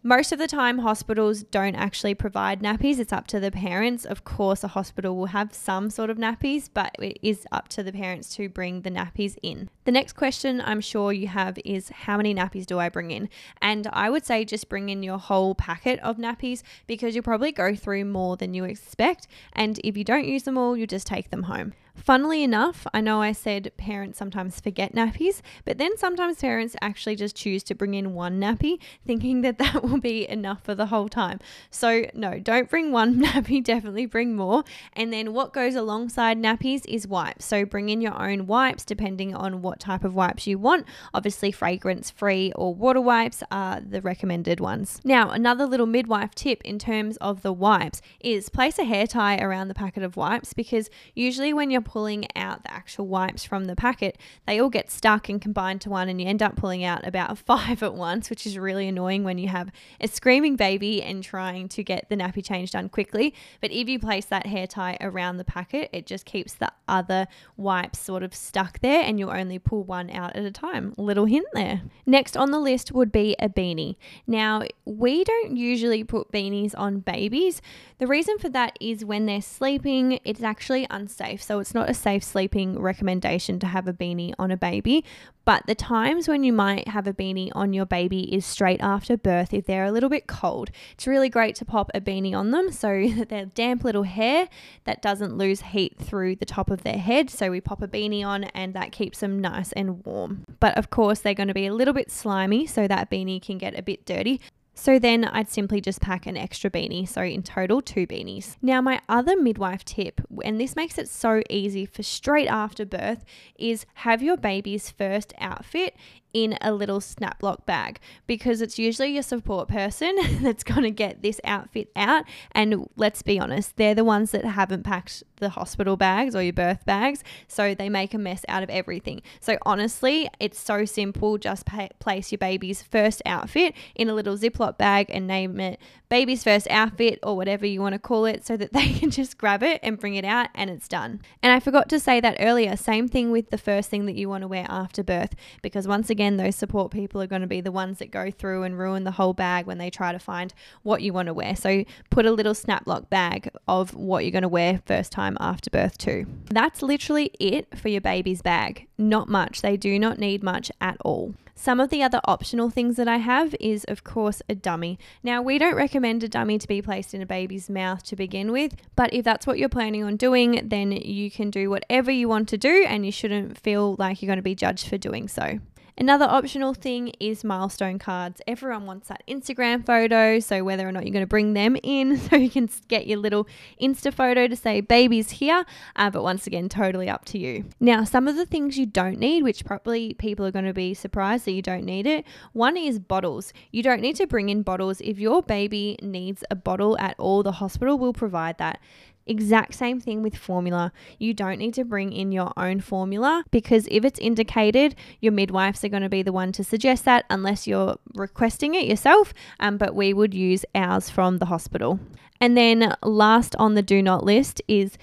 [0.05, 2.99] most of the time, hospitals don't actually provide nappies.
[2.99, 4.05] It's up to the parents.
[4.05, 7.81] Of course, a hospital will have some sort of nappies, but it is up to
[7.81, 9.67] the parents to bring the nappies in.
[9.85, 13.29] The next question I'm sure you have is how many nappies do I bring in?
[13.63, 17.51] And I would say just bring in your whole packet of nappies because you'll probably
[17.51, 19.25] go through more than you expect.
[19.53, 21.73] And if you don't use them all, you just take them home.
[21.95, 27.15] Funnily enough, I know I said parents sometimes forget nappies, but then sometimes parents actually
[27.15, 30.87] just choose to bring in one nappy, thinking that that will be enough for the
[30.87, 31.39] whole time.
[31.71, 34.63] So, no, don't bring one nappy, definitely bring more.
[34.93, 37.45] And then what goes alongside nappies is wipes.
[37.45, 40.85] So, bring in your own wipes depending on what type of wipes you want.
[41.13, 44.99] Obviously, fragrance free or water wipes are the recommended ones.
[45.03, 49.37] Now, another little midwife tip in terms of the wipes is place a hair tie
[49.37, 53.65] around the packet of wipes because usually when you're pulling out the actual wipes from
[53.65, 56.83] the packet, they all get stuck and combined to one, and you end up pulling
[56.83, 59.71] out about five at once, which is really annoying when you have
[60.01, 63.33] a screaming baby and trying to get the nappy change done quickly.
[63.61, 67.27] But if you place that hair tie around the packet, it just keeps the other
[67.55, 70.93] wipes sort of stuck there, and you'll only pull one out at a time.
[70.97, 71.83] Little hint there.
[72.05, 73.95] Next on the list would be a beanie.
[74.25, 77.61] Now, we don't usually put beanies on babies.
[77.97, 81.41] The reason for that is when they're sleeping, it's actually unsafe.
[81.41, 85.05] So it's not a safe sleeping recommendation to have a beanie on a baby.
[85.45, 89.15] But the times when you might have a beanie on your baby is straight after
[89.15, 90.71] birth if they're a little bit cold.
[90.93, 94.49] It's really great to pop a beanie on them so that their damp little hair
[94.85, 97.29] that doesn't lose heat through the top of their head.
[97.29, 100.45] So we pop a beanie on and that keeps them nice and warm.
[100.59, 103.57] But of course, they're going to be a little bit slimy, so that beanie can
[103.59, 104.41] get a bit dirty.
[104.77, 107.07] So then I'd simply just pack an extra beanie.
[107.07, 108.57] So in total, two beanies.
[108.61, 113.23] Now, my other midwife tip, and this makes it so easy for straight after birth,
[113.57, 115.95] is have your baby's first outfit
[116.35, 121.21] in a little snaplock bag because it's usually your support person that's going to get
[121.21, 122.25] this outfit out.
[122.51, 126.51] And let's be honest, they're the ones that haven't packed the hospital bags or your
[126.51, 127.23] birth bags.
[127.47, 129.21] So they make a mess out of everything.
[129.39, 131.37] So honestly, it's so simple.
[131.37, 135.79] Just pay, place your baby's first outfit in a little Ziploc bag and name it
[136.09, 139.37] baby's first outfit or whatever you want to call it so that they can just
[139.37, 141.21] grab it and bring it out and it's done.
[141.41, 142.75] And I forgot to say that earlier.
[142.75, 146.09] Same thing with the first thing that you want to wear after birth because once
[146.09, 148.79] again, again, those support people are going to be the ones that go through and
[148.79, 151.55] ruin the whole bag when they try to find what you want to wear.
[151.55, 155.69] So put a little snaplock bag of what you're going to wear first time after
[155.69, 156.25] birth, too.
[156.49, 158.87] That's literally it for your baby's bag.
[158.97, 159.61] Not much.
[159.61, 161.35] They do not need much at all.
[161.57, 164.99] Some of the other optional things that I have is, of course, a dummy.
[165.23, 168.51] Now, we don't recommend a dummy to be placed in a baby's mouth to begin
[168.51, 172.27] with, but if that's what you're planning on doing, then you can do whatever you
[172.27, 175.29] want to do and you shouldn't feel like you're going to be judged for doing
[175.29, 175.59] so.
[175.97, 178.41] Another optional thing is milestone cards.
[178.45, 182.17] Everyone wants that Instagram photo, so whether or not you're going to bring them in
[182.29, 183.47] so you can get your little
[183.81, 185.63] Insta photo to say baby's here,
[185.95, 187.63] uh, but once again, totally up to you.
[187.79, 190.93] Now, some of the things you don't need, which probably people are going to be
[190.93, 193.53] surprised that you don't need it, one is bottles.
[193.71, 194.99] You don't need to bring in bottles.
[194.99, 198.79] If your baby needs a bottle at all, the hospital will provide that.
[199.27, 200.91] Exact same thing with formula.
[201.17, 205.83] You don't need to bring in your own formula because if it's indicated, your midwives
[205.83, 209.33] are going to be the one to suggest that unless you're requesting it yourself.
[209.59, 211.99] Um, but we would use ours from the hospital.
[212.39, 214.97] And then last on the do not list is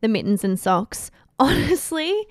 [0.00, 1.10] the mittens and socks.
[1.38, 2.26] Honestly,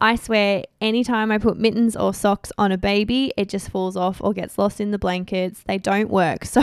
[0.00, 4.20] I swear, anytime I put mittens or socks on a baby, it just falls off
[4.20, 5.62] or gets lost in the blankets.
[5.66, 6.44] They don't work.
[6.50, 6.62] So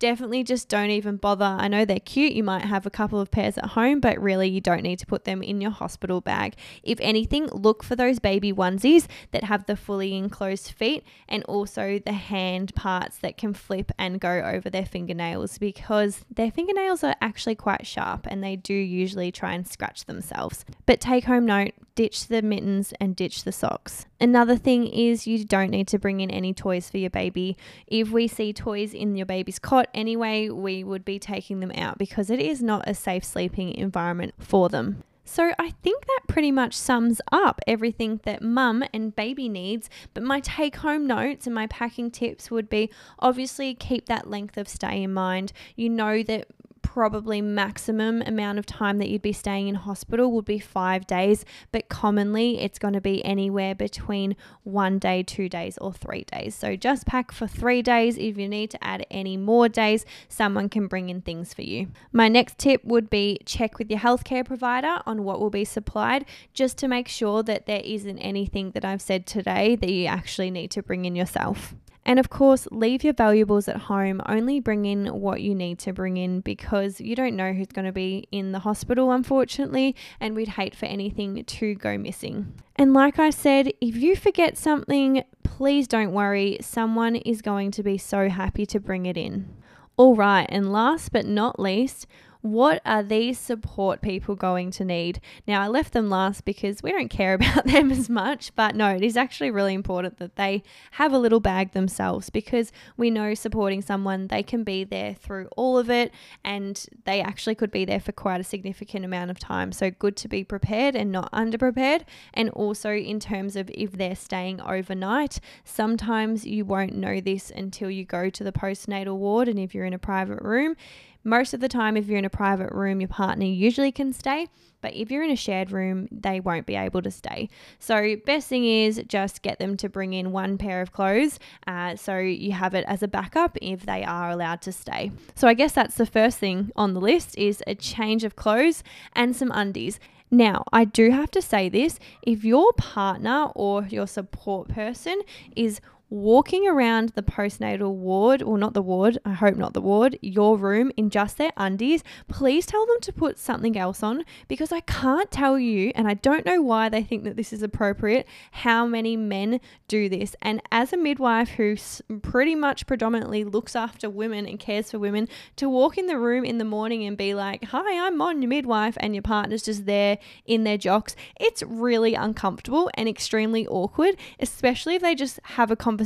[0.00, 1.44] definitely just don't even bother.
[1.44, 2.32] I know they're cute.
[2.32, 5.06] You might have a couple of pairs at home, but really you don't need to
[5.06, 6.56] put them in your hospital bag.
[6.82, 12.00] If anything, look for those baby onesies that have the fully enclosed feet and also
[12.04, 17.14] the hand parts that can flip and go over their fingernails because their fingernails are
[17.20, 20.64] actually quite sharp and they do usually try and scratch themselves.
[20.86, 24.06] But take home note ditch the mittens and ditch the socks.
[24.18, 27.58] Another thing is you don't need to bring in any toys for your baby.
[27.86, 31.98] If we see toys in your baby's cot anyway, we would be taking them out
[31.98, 35.04] because it is not a safe sleeping environment for them.
[35.26, 39.90] So I think that pretty much sums up everything that mum and baby needs.
[40.14, 44.56] But my take home notes and my packing tips would be obviously keep that length
[44.56, 45.52] of stay in mind.
[45.76, 46.48] You know that
[46.92, 51.44] probably maximum amount of time that you'd be staying in hospital would be five days,
[51.70, 54.34] but commonly it's going to be anywhere between
[54.64, 56.52] one day, two days, or three days.
[56.52, 58.18] So just pack for three days.
[58.18, 61.92] If you need to add any more days, someone can bring in things for you.
[62.12, 66.24] My next tip would be check with your healthcare provider on what will be supplied
[66.54, 70.50] just to make sure that there isn't anything that I've said today that you actually
[70.50, 71.72] need to bring in yourself.
[72.04, 74.20] And of course, leave your valuables at home.
[74.26, 77.84] Only bring in what you need to bring in because you don't know who's going
[77.84, 82.54] to be in the hospital, unfortunately, and we'd hate for anything to go missing.
[82.76, 86.58] And like I said, if you forget something, please don't worry.
[86.62, 89.54] Someone is going to be so happy to bring it in.
[89.96, 92.06] All right, and last but not least,
[92.42, 95.20] what are these support people going to need?
[95.46, 98.94] Now, I left them last because we don't care about them as much, but no,
[98.94, 100.62] it is actually really important that they
[100.92, 105.48] have a little bag themselves because we know supporting someone, they can be there through
[105.56, 106.12] all of it
[106.44, 109.72] and they actually could be there for quite a significant amount of time.
[109.72, 112.04] So, good to be prepared and not underprepared.
[112.34, 117.90] And also, in terms of if they're staying overnight, sometimes you won't know this until
[117.90, 120.76] you go to the postnatal ward and if you're in a private room
[121.24, 124.48] most of the time, if you're in a private room, your partner usually can stay,
[124.80, 127.48] but if you're in a shared room, they won't be able to stay.
[127.78, 131.96] So, best thing is just get them to bring in one pair of clothes uh,
[131.96, 135.12] so you have it as a backup if they are allowed to stay.
[135.34, 138.82] So, I guess that's the first thing on the list is a change of clothes
[139.14, 140.00] and some undies.
[140.30, 145.20] Now, I do have to say this if your partner or your support person
[145.56, 145.80] is
[146.10, 150.56] walking around the postnatal ward, or not the ward, I hope not the ward, your
[150.56, 154.80] room in just their undies, please tell them to put something else on because I
[154.80, 158.86] can't tell you, and I don't know why they think that this is appropriate, how
[158.86, 160.34] many men do this.
[160.42, 161.76] And as a midwife who
[162.22, 166.44] pretty much predominantly looks after women and cares for women, to walk in the room
[166.44, 169.86] in the morning and be like, Hi, I'm Mon, your midwife, and your partner's just
[169.86, 175.70] there in their jocks, it's really uncomfortable and extremely awkward, especially if they just have
[175.70, 175.99] a conversation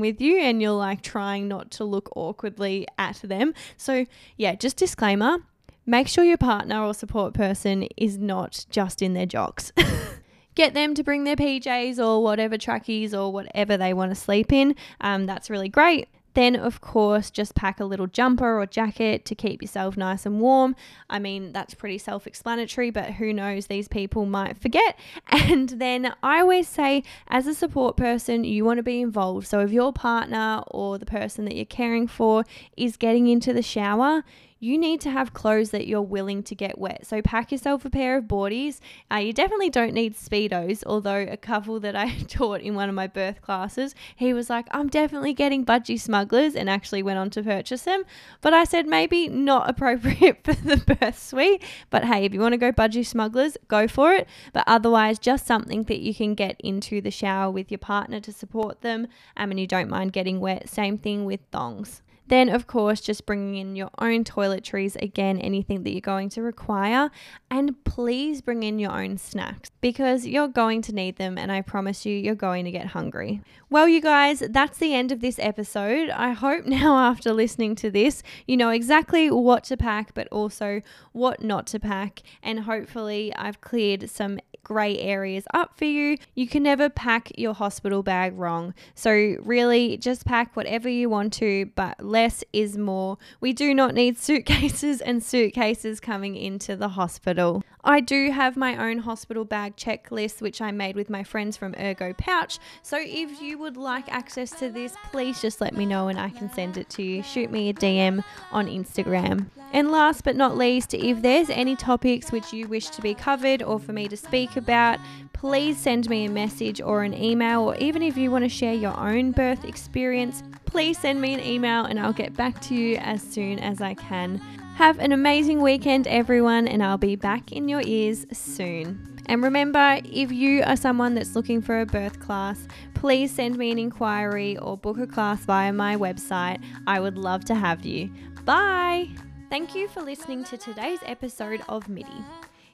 [0.00, 3.54] with you and you're like trying not to look awkwardly at them.
[3.76, 5.38] So, yeah, just disclaimer
[5.86, 9.72] make sure your partner or support person is not just in their jocks.
[10.54, 14.52] Get them to bring their PJs or whatever trackies or whatever they want to sleep
[14.52, 14.74] in.
[15.00, 16.08] Um, that's really great.
[16.34, 20.40] Then, of course, just pack a little jumper or jacket to keep yourself nice and
[20.40, 20.76] warm.
[21.08, 24.98] I mean, that's pretty self explanatory, but who knows, these people might forget.
[25.50, 29.46] And then I always say, as a support person, you want to be involved.
[29.46, 32.44] So, if your partner or the person that you're caring for
[32.76, 34.22] is getting into the shower,
[34.60, 37.06] you need to have clothes that you're willing to get wet.
[37.06, 38.78] So pack yourself a pair of boardies.
[39.10, 42.94] Uh, you definitely don't need Speedos, although a couple that I taught in one of
[42.94, 47.30] my birth classes, he was like, I'm definitely getting budgie smugglers and actually went on
[47.30, 48.04] to purchase them.
[48.42, 51.64] But I said, maybe not appropriate for the birth suite.
[51.88, 54.28] But hey, if you want to go budgie smugglers, go for it.
[54.52, 58.32] But otherwise, just something that you can get into the shower with your partner to
[58.32, 59.08] support them
[59.38, 60.68] um, and you don't mind getting wet.
[60.68, 62.02] Same thing with thongs.
[62.30, 66.42] Then, of course, just bringing in your own toiletries, again, anything that you're going to
[66.42, 67.10] require.
[67.50, 71.60] And please bring in your own snacks because you're going to need them, and I
[71.60, 73.42] promise you, you're going to get hungry.
[73.68, 76.08] Well, you guys, that's the end of this episode.
[76.10, 80.82] I hope now, after listening to this, you know exactly what to pack, but also
[81.10, 82.22] what not to pack.
[82.44, 86.16] And hopefully, I've cleared some grey areas up for you.
[86.34, 88.74] You can never pack your hospital bag wrong.
[88.94, 93.18] So, really, just pack whatever you want to, but less is more.
[93.40, 97.62] We do not need suitcases and suitcases coming into the hospital.
[97.82, 101.74] I do have my own hospital bag checklist, which I made with my friends from
[101.78, 102.58] Ergo Pouch.
[102.82, 106.30] So, if you would like access to this, please just let me know and I
[106.30, 107.22] can send it to you.
[107.22, 109.46] Shoot me a DM on Instagram.
[109.72, 113.62] And last but not least, if there's any topics which you wish to be covered
[113.62, 114.98] or for me to speak about,
[115.32, 118.74] please send me a message or an email, or even if you want to share
[118.74, 122.96] your own birth experience, please send me an email and I'll get back to you
[122.96, 124.38] as soon as I can.
[124.76, 129.06] Have an amazing weekend, everyone, and I'll be back in your ears soon.
[129.26, 133.70] And remember, if you are someone that's looking for a birth class, please send me
[133.70, 136.62] an inquiry or book a class via my website.
[136.86, 138.10] I would love to have you.
[138.44, 139.08] Bye!
[139.48, 142.24] Thank you for listening to today's episode of Middee.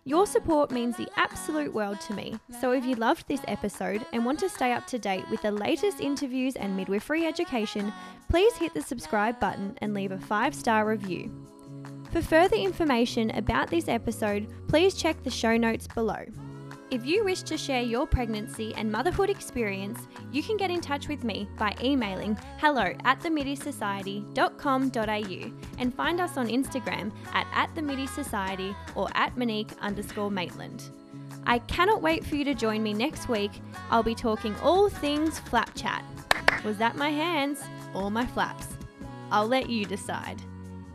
[0.07, 2.38] Your support means the absolute world to me.
[2.61, 5.50] So if you loved this episode and want to stay up to date with the
[5.50, 7.92] latest interviews and midwifery education,
[8.30, 11.28] please hit the subscribe button and leave a five star review.
[12.12, 16.24] For further information about this episode, please check the show notes below.
[16.89, 21.09] If you wish to share your pregnancy and motherhood experience, you can get in touch
[21.09, 28.72] with me by emailing hello at themiddeesociety.com.au and find us on Instagram at, at themiddeesociety
[28.95, 30.91] or at Monique underscore Maitland.
[31.45, 33.51] I cannot wait for you to join me next week.
[33.91, 36.05] I'll be talking all things flap chat.
[36.64, 37.64] Was that my hands
[37.95, 38.68] or my flaps?
[39.32, 40.41] I'll let you decide.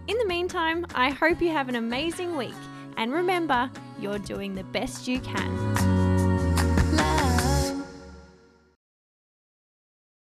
[0.08, 2.56] In the meantime, I hope you have an amazing week
[2.98, 3.70] and remember,
[4.00, 6.01] you're doing the best you can.